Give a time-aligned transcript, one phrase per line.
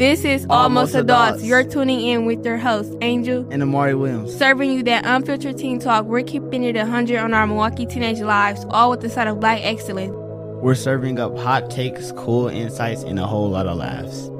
[0.00, 1.44] This is Almost, Adults.
[1.44, 4.34] You're tuning in with your host, Angel, and Amari Williams.
[4.34, 6.06] serving you that unfiltered teen talk.
[6.06, 9.60] We're keeping it 100 on our Milwaukee teenage lives, all with the side of black
[9.62, 10.14] excellence.
[10.62, 14.30] We're serving up hot takes, cool insights, and a whole lot of laughs.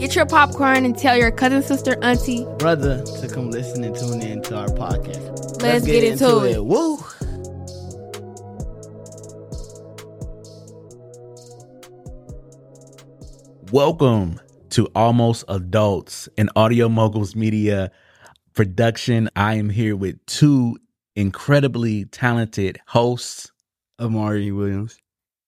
[0.00, 2.46] Get your popcorn and tell your cousin, sister, auntie.
[2.56, 5.60] Brother, to come listen and tune in to our podcast.
[5.60, 6.64] Let's get into it.
[6.64, 6.96] Woo!
[13.70, 14.40] Welcome
[14.72, 17.90] to Almost Adults, an Audio Moguls Media
[18.54, 19.28] production.
[19.36, 20.78] I am here with two
[21.14, 23.50] incredibly talented hosts.
[24.00, 24.98] Amari Williams.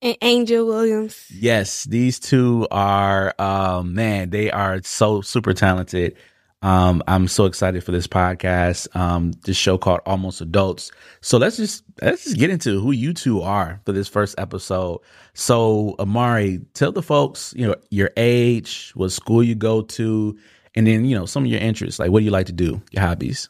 [0.00, 1.26] And Angel Williams.
[1.30, 6.16] Yes, these two are, um, man, they are so super talented.
[6.62, 10.90] Um, I'm so excited for this podcast, um, this show called Almost Adults.
[11.22, 15.00] So let's just let's just get into who you two are for this first episode.
[15.32, 20.38] So Amari, tell the folks, you know, your age, what school you go to,
[20.74, 21.98] and then you know some of your interests.
[21.98, 22.82] Like, what do you like to do?
[22.90, 23.48] Your hobbies.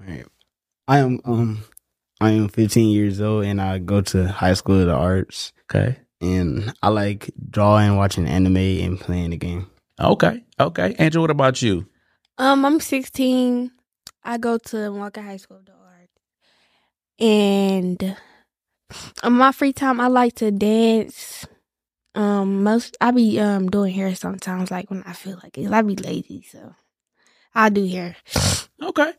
[0.00, 0.26] All right.
[0.88, 1.62] I am um
[2.22, 5.98] I am 15 years old and I go to high school of the arts Okay.
[6.22, 9.70] and I like drawing, watching anime, and playing the game.
[10.00, 10.42] Okay.
[10.58, 10.94] Okay.
[10.98, 11.86] Andrew, what about you?
[12.38, 13.70] Um, I'm 16.
[14.24, 16.10] I go to Milwaukee High School of the Art.
[17.20, 18.16] And
[19.22, 21.46] on my free time, I like to dance.
[22.16, 25.70] Um, most I be um doing hair sometimes, like when I feel like it.
[25.70, 26.74] I be lazy, so
[27.54, 28.16] I do hair.
[28.80, 29.12] Okay.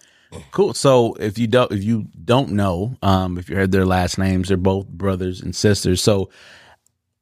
[0.52, 0.74] Cool.
[0.74, 4.48] So if you don't if you don't know, um, if you heard their last names,
[4.50, 6.02] they're both brothers and sisters.
[6.02, 6.30] So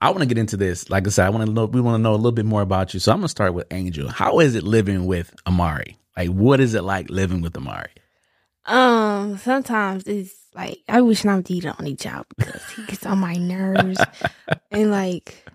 [0.03, 0.89] I want to get into this.
[0.89, 2.61] Like I said, I want to know we want to know a little bit more
[2.61, 2.99] about you.
[2.99, 4.09] So I'm gonna start with Angel.
[4.09, 5.97] How is it living with Amari?
[6.17, 7.89] Like what is it like living with Amari?
[8.65, 13.05] Um, sometimes it's like I wish I would eat on each job because he gets
[13.05, 13.97] on my nerves
[14.71, 15.45] and like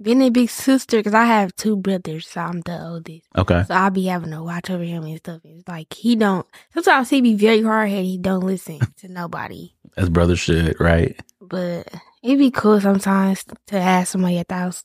[0.00, 3.26] being a big sister because I have two brothers, so I'm the oldest.
[3.34, 3.64] Okay.
[3.66, 5.40] So I'll be having to watch over him and stuff.
[5.44, 6.46] It's like he don't.
[6.74, 8.04] Sometimes he be very hard headed.
[8.04, 9.72] He don't listen to nobody.
[9.96, 11.18] As brothers should, right?
[11.40, 11.88] But
[12.28, 14.84] it'd be cool sometimes to ask somebody at the house.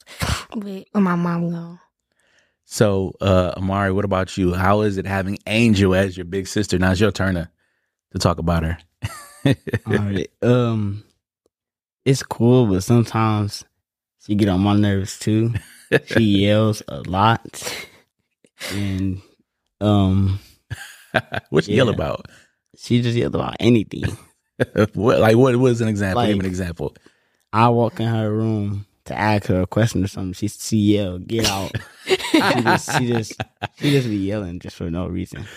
[0.55, 1.79] But when my mom gone,
[2.63, 4.53] So uh Amari, what about you?
[4.53, 6.79] How is it having Angel as your big sister?
[6.79, 7.49] Now it's your turn to,
[8.13, 8.77] to talk about her.
[9.45, 9.53] All
[9.97, 10.31] right.
[10.41, 11.03] Um
[12.05, 13.65] it's cool, but sometimes
[14.25, 15.53] she get on my nerves too.
[16.05, 17.85] She yells a lot.
[18.71, 19.21] And
[19.81, 20.39] um
[21.49, 22.27] what you yell about?
[22.77, 24.17] she just yells about anything.
[24.93, 26.25] what like what was an example?
[26.25, 26.95] Give me an example.
[27.53, 30.33] I walk in her room to ask her a question or something.
[30.33, 31.75] She she yell, "Get out!"
[32.41, 33.39] she just she just
[33.75, 35.49] she just be yelling just for no reason.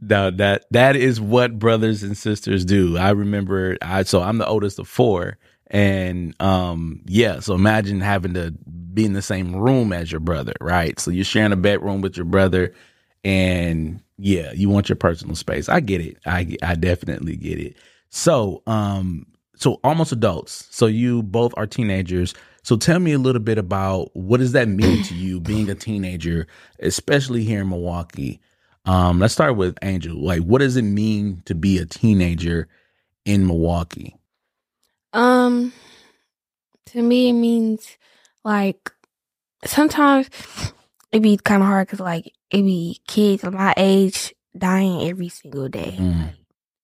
[0.00, 2.96] Now that that is what brothers and sisters do.
[2.98, 5.38] I remember I so I'm the oldest of four.
[5.70, 8.52] And um yeah, so imagine having to
[8.94, 10.98] be in the same room as your brother, right?
[10.98, 12.74] So you're sharing a bedroom with your brother
[13.24, 15.68] and yeah, you want your personal space.
[15.68, 16.16] I get it.
[16.26, 17.76] I I definitely get it.
[18.10, 19.26] So, um
[19.58, 20.66] so almost adults.
[20.70, 22.34] So you both are teenagers.
[22.62, 25.74] So tell me a little bit about what does that mean to you being a
[25.74, 26.46] teenager,
[26.80, 28.40] especially here in Milwaukee?
[28.84, 30.16] Um, let's start with Angel.
[30.16, 32.68] Like, what does it mean to be a teenager
[33.24, 34.14] in Milwaukee?
[35.12, 35.72] um,
[36.86, 37.96] to me it means
[38.44, 38.92] like
[39.64, 40.28] sometimes
[41.12, 45.28] it be kind of hard because like it be kids of my age dying every
[45.28, 45.96] single day.
[45.98, 46.30] Mm.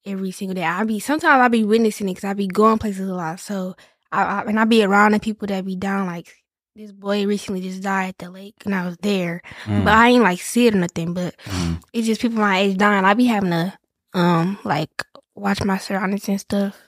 [0.06, 0.64] Every single day.
[0.64, 3.40] I be sometimes I be witnessing it because I be going places a lot.
[3.40, 3.74] So
[4.12, 6.06] I, I and I be around the people that be down.
[6.06, 6.32] Like
[6.76, 9.84] this boy recently just died at the lake, and I was there, Mm.
[9.84, 11.14] but I ain't like see it or nothing.
[11.14, 11.80] But Mm.
[11.92, 13.04] it's just people my age dying.
[13.04, 13.76] I be having to
[14.14, 14.90] um like
[15.34, 16.80] watch my surroundings and stuff.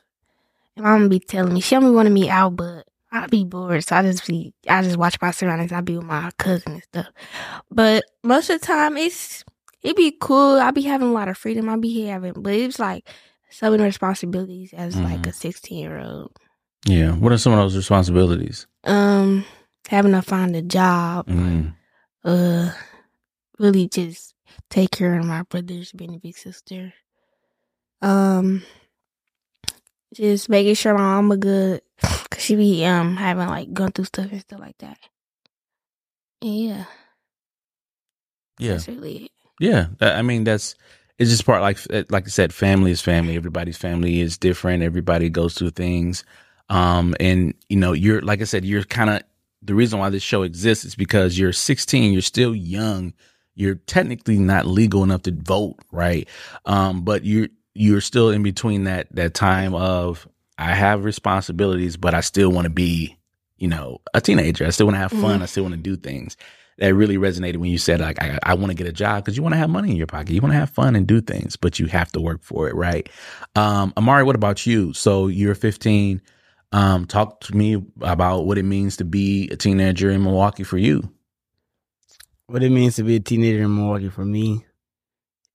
[0.77, 3.97] And mom be telling me she be wanting me out, but I be bored, so
[3.97, 5.72] I just be I just watch my surroundings.
[5.72, 7.06] I be with my cousin and stuff.
[7.71, 9.43] But most of the time, it's
[9.86, 10.58] it be cool.
[10.60, 11.69] I be having a lot of freedom.
[11.69, 13.08] I be having, but it's like
[13.50, 15.26] so many responsibilities as like Mhm.
[15.28, 16.32] a sixteen year old.
[16.84, 17.12] Yeah.
[17.12, 18.66] What are some of those responsibilities?
[18.84, 19.44] Um,
[19.88, 21.26] having to find a job.
[21.28, 21.74] Mm.
[22.24, 22.72] Uh,
[23.59, 24.34] really just
[24.71, 26.92] take care of my brothers, being a big sister.
[28.03, 28.62] Um,
[30.15, 34.30] just making sure my mama good, cause she be um having like going through stuff
[34.30, 34.98] and stuff like that.
[36.42, 36.84] And yeah,
[38.59, 38.72] Yeah.
[38.72, 39.30] that's really it.
[39.58, 39.86] Yeah.
[40.00, 40.74] I mean, that's
[41.18, 41.78] it's just part like
[42.10, 43.36] like I said, family is family.
[43.36, 44.82] Everybody's family is different.
[44.82, 46.24] Everybody goes through things.
[46.68, 49.22] Um, and you know, you're like I said, you're kind of
[49.62, 52.12] the reason why this show exists is because you're 16.
[52.12, 53.14] You're still young.
[53.54, 56.28] You're technically not legal enough to vote, right?
[56.66, 60.28] Um, but you're you're still in between that that time of
[60.59, 63.16] I have responsibilities, but I still want to be,
[63.59, 64.66] you know, a teenager.
[64.66, 65.42] I still want to have fun.
[65.42, 66.36] I still want to do things.
[66.78, 69.36] That really resonated when you said like I, I want to get a job because
[69.36, 71.20] you want to have money in your pocket, you want to have fun and do
[71.20, 73.08] things, but you have to work for it, right?
[73.54, 74.92] Um, Amari, what about you?
[74.92, 76.20] So you're 15.
[76.72, 80.76] Um, talk to me about what it means to be a teenager in Milwaukee for
[80.78, 81.10] you.
[82.48, 84.64] What it means to be a teenager in Milwaukee for me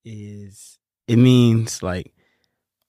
[0.04, 0.78] is
[1.08, 2.14] it means like,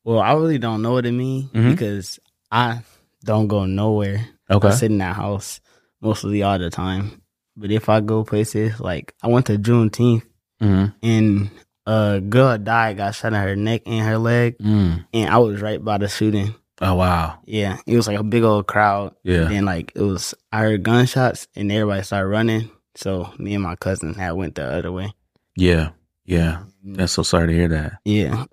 [0.04, 1.70] well, I really don't know what it means Mhm.
[1.70, 2.18] because
[2.50, 2.80] I
[3.24, 4.26] don't go nowhere.
[4.50, 4.68] Okay.
[4.68, 5.60] I sit in that house
[6.00, 7.21] mostly all the time.
[7.56, 10.22] But if I go places, like I went to Juneteenth
[10.60, 11.50] hmm and
[11.86, 15.04] a girl died, got shot in her neck and her leg, Mm.
[15.12, 16.54] and I was right by the shooting.
[16.80, 17.38] Oh wow.
[17.44, 19.14] Yeah, it was like a big old crowd.
[19.24, 19.48] Yeah.
[19.50, 22.70] And like it was, I heard gunshots and everybody started running.
[22.94, 25.12] So me and my cousin had went the other way.
[25.56, 25.90] Yeah.
[26.24, 26.62] Yeah.
[26.84, 27.98] That's so sorry to hear that.
[28.04, 28.44] Yeah,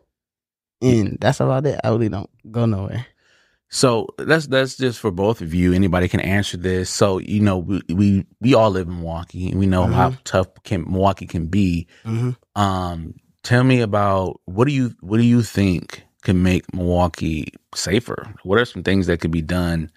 [0.81, 1.79] and that's about it.
[1.83, 3.05] I really don't go nowhere.
[3.69, 5.73] So that's that's just for both of you.
[5.73, 6.89] Anybody can answer this.
[6.89, 9.49] So you know, we we, we all live in Milwaukee.
[9.49, 11.87] and We know how tough can Milwaukee can be.
[12.03, 12.61] Mm-hmm.
[12.61, 13.13] Um,
[13.43, 18.33] tell me about what do you what do you think can make Milwaukee safer?
[18.43, 19.91] What are some things that could be done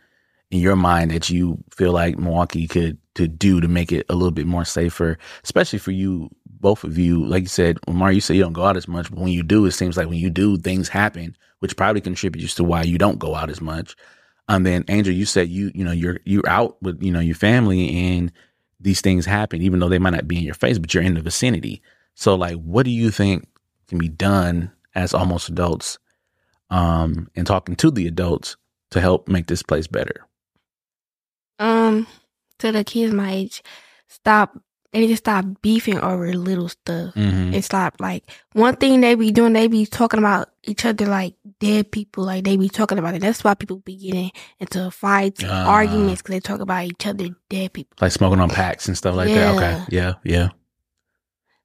[0.51, 4.15] in your mind that you feel like Milwaukee could to do to make it a
[4.15, 6.31] little bit more safer, especially for you,
[6.63, 7.27] both of you.
[7.27, 9.43] Like you said, Omar, you say you don't go out as much, but when you
[9.43, 12.97] do, it seems like when you do, things happen, which probably contributes to why you
[12.97, 13.95] don't go out as much.
[14.49, 17.35] And then Angel, you said you you know you're you're out with you know your
[17.35, 18.33] family and
[18.81, 21.15] these things happen, even though they might not be in your face, but you're in
[21.15, 21.83] the vicinity.
[22.15, 23.47] So, like, what do you think
[23.89, 25.99] can be done as almost adults,
[26.71, 28.57] um, and talking to the adults
[28.91, 30.27] to help make this place better?
[31.59, 32.07] Um,
[32.59, 33.63] to the kids my age,
[34.09, 34.59] stop.
[34.93, 37.15] They need to stop beefing over little stuff.
[37.15, 37.55] Mm-hmm.
[37.55, 37.95] and stop.
[37.99, 42.25] Like one thing they be doing, they be talking about each other like dead people.
[42.25, 43.23] Like they be talking about it.
[43.23, 44.31] That's why people be getting
[44.61, 45.67] into fights, and Ah.
[45.71, 47.97] arguments because they talk about each other dead people.
[48.03, 49.55] Like smoking on packs and stuff like that.
[49.57, 50.15] Okay, Yeah.
[50.25, 50.49] yeah, yeah,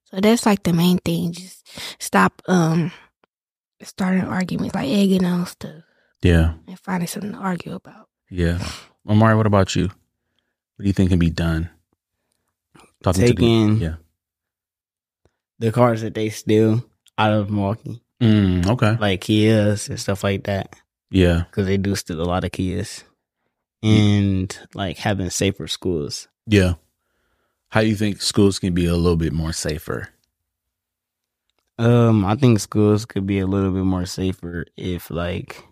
[0.06, 1.34] So that's like the main thing.
[1.34, 1.68] Just
[2.00, 2.92] stop um
[3.84, 5.84] starting arguments, like egging on stuff,
[6.22, 8.08] yeah, and finding something to argue about.
[8.32, 8.58] yeah.
[9.08, 9.88] Amari, what about you?
[9.88, 11.70] What do you think can be done?
[13.04, 13.96] Talking Taking the, yeah.
[15.60, 16.84] the cars that they steal
[17.18, 18.98] out of Milwaukee, Mm, okay.
[19.00, 20.76] like Kias and stuff like that,
[21.12, 21.44] Yeah.
[21.50, 23.04] because they do steal a lot of Kias,
[23.84, 26.28] and like having safer schools.
[26.48, 26.74] Yeah.
[27.70, 30.10] How do you think schools can be a little bit more safer?
[31.80, 35.64] Um, I think schools could be a little bit more safer if like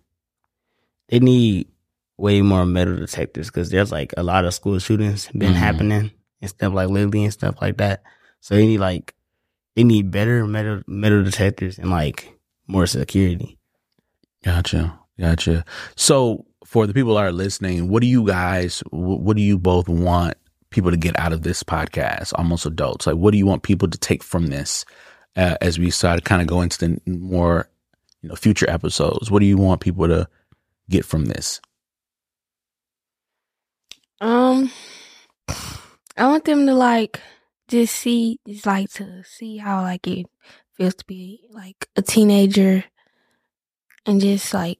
[1.10, 1.68] they need
[2.18, 5.56] way more metal detectors because there's like a lot of school shootings been Mhm.
[5.56, 6.12] happening
[6.46, 8.04] and stuff like lately and stuff like that.
[8.40, 9.14] So they need like
[9.76, 12.38] they need better metal metal detectors and like
[12.68, 13.58] more security.
[14.44, 15.00] Gotcha.
[15.20, 15.66] Gotcha.
[15.96, 19.88] So for the people that are listening, what do you guys, what do you both
[19.88, 20.36] want
[20.72, 23.08] people to get out of this podcast, almost adults?
[23.08, 24.84] Like, what do you want people to take from this
[25.36, 27.70] uh, as we start to kind of go into the more,
[28.22, 29.32] you know, future episodes?
[29.32, 30.28] What do you want people to
[30.90, 31.62] get from this?
[34.20, 34.72] Um,
[36.18, 37.22] I want them to like
[37.68, 40.28] just see, just like to see how like it
[40.78, 42.86] feels to be like a teenager,
[44.06, 44.80] and just like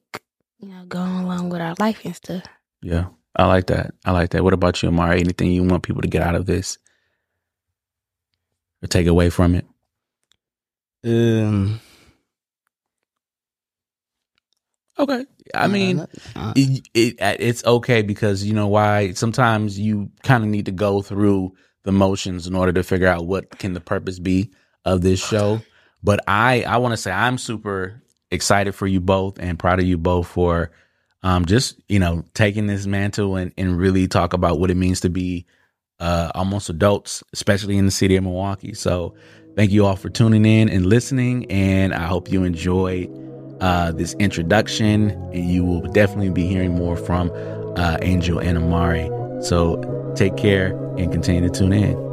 [0.58, 2.44] you know going along with our life and stuff.
[2.82, 3.06] Yeah.
[3.38, 3.92] I like that.
[4.04, 4.42] I like that.
[4.44, 5.20] What about you, Amari?
[5.20, 6.78] Anything you want people to get out of this
[8.82, 9.66] or take away from it?
[11.04, 11.80] Um,
[14.98, 15.26] Okay.
[15.54, 19.12] I mean, uh, it, it it's okay because you know why?
[19.12, 23.26] Sometimes you kind of need to go through the motions in order to figure out
[23.26, 24.50] what can the purpose be
[24.84, 25.60] of this show.
[26.02, 29.86] But i i want to say i'm super excited for you both and proud of
[29.86, 30.70] you both for
[31.22, 35.00] um just you know taking this mantle and, and really talk about what it means
[35.00, 35.46] to be
[35.98, 38.74] uh almost adults especially in the city of milwaukee.
[38.74, 39.14] So
[39.56, 43.08] thank you all for tuning in and listening and i hope you enjoy
[43.60, 47.30] uh, this introduction, and you will definitely be hearing more from
[47.76, 49.10] uh, Angel and Amari.
[49.42, 52.05] So take care and continue to tune in.